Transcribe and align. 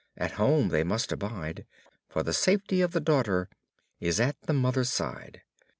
At 0.17 0.31
home 0.31 0.69
they 0.69 0.83
must 0.83 1.11
abide, 1.11 1.67
For 2.09 2.23
the 2.23 2.33
safety 2.33 2.81
of 2.81 2.91
the 2.91 2.99
daughter 2.99 3.49
is 3.99 4.19
at 4.19 4.35
the 4.47 4.51
mother's 4.53 4.89
side_. 4.89 5.41